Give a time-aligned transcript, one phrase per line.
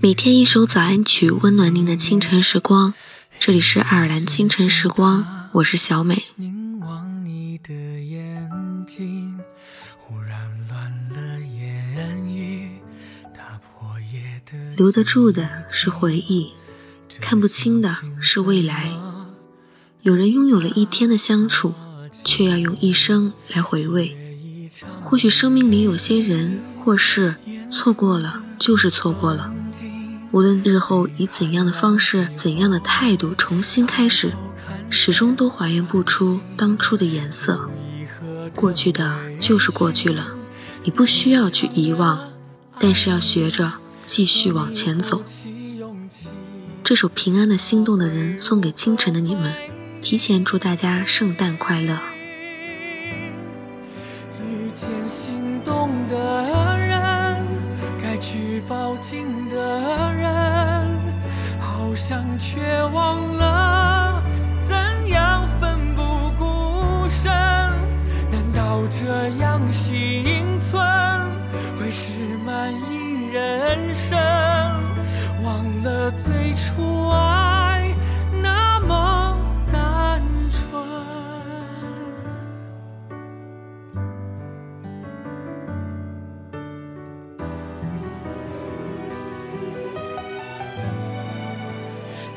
[0.00, 2.94] 每天一首早安曲，温暖您的清晨时光。
[3.40, 6.22] 这里是爱尔兰清晨时光，我是小美。
[14.76, 16.52] 留得住的是回忆，
[17.20, 18.92] 看不清的是未来。
[20.02, 21.74] 有人拥有了一天的相处，
[22.24, 24.16] 却要用一生来回味。
[25.00, 27.34] 或许生命里有些人或事，
[27.70, 29.52] 错过了就是错过了。
[30.30, 34.32] 无论日后以怎样的方式、怎样的态度重新开始，
[34.90, 37.68] 始终都还原不出当初的颜色。
[38.54, 40.28] 过去的就是过去了，
[40.84, 42.30] 你不需要去遗忘，
[42.78, 43.74] 但是要学着。
[44.08, 45.22] 继续往前走。
[46.82, 49.52] 这首《平安的心动的人》送给清晨的你们，
[50.00, 52.00] 提前祝大家圣诞快乐。
[54.40, 56.57] 遇见心动的人，
[58.66, 59.56] 抱紧的
[60.12, 60.32] 人，
[61.60, 64.22] 好像却忘了
[64.60, 64.76] 怎
[65.08, 67.30] 样奋不顾身。
[68.30, 70.82] 难道这样幸存
[71.78, 72.12] 会是
[72.44, 73.06] 满意？
[73.30, 74.18] 人生
[75.44, 77.27] 忘了最初爱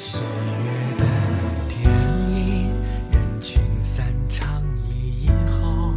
[0.00, 1.04] 十月的
[1.68, 1.90] 电
[2.30, 2.70] 影，
[3.10, 5.92] 人群散场以后，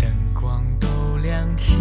[0.00, 1.76] 灯光都亮起。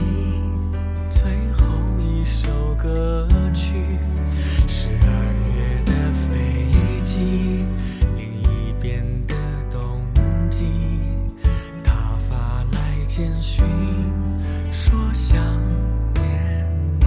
[1.10, 1.64] 最后
[1.98, 3.76] 一首歌曲
[4.68, 5.08] 十二
[5.56, 5.94] 月的
[6.28, 7.64] 飞机，
[8.18, 9.34] 另一边的
[9.72, 10.04] 冬
[10.50, 10.66] 季，
[11.82, 11.94] 他
[12.30, 12.78] 发来
[13.08, 13.64] 简讯
[14.70, 15.42] 说想
[16.16, 17.06] 念你。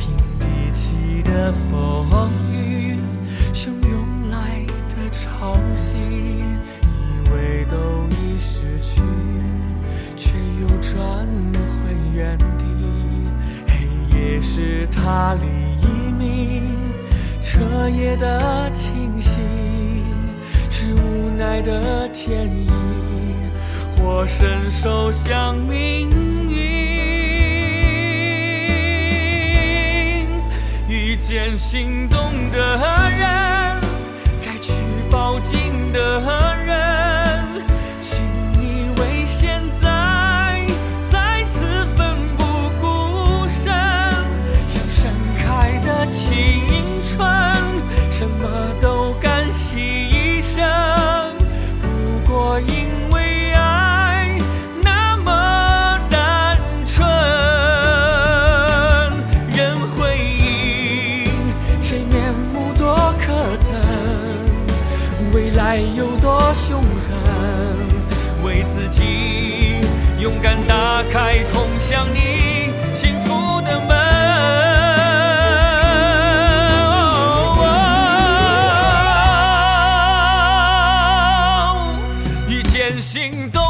[0.00, 2.71] 平地起的风雨，
[3.52, 7.76] 汹涌来的潮汐，以为都
[8.16, 9.02] 已失去，
[10.16, 12.64] 却又转回原地。
[13.68, 13.86] 黑
[14.16, 15.46] 夜是他黎
[16.12, 16.74] 明，
[17.42, 19.42] 彻夜的清醒，
[20.70, 22.70] 是无奈的天意，
[23.98, 26.10] 或伸手向命
[26.50, 26.72] 运。
[30.88, 32.78] 遇见心动的
[48.22, 48.48] 什么
[48.80, 50.62] 都甘心一生，
[51.80, 54.38] 不过因为爱
[54.80, 56.56] 那么单
[56.86, 57.04] 纯。
[59.52, 61.30] 任回忆
[61.80, 63.74] 谁面目多可憎，
[65.34, 69.80] 未来有多凶狠，为自己
[70.20, 72.51] 勇敢打开通向你。
[83.12, 83.61] 心动。